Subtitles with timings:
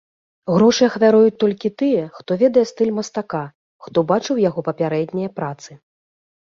[0.53, 3.43] Грошы ахвяруюць толькі тыя, хто ведае стыль мастака,
[3.87, 5.71] хто бачыў яго папярэднія працы.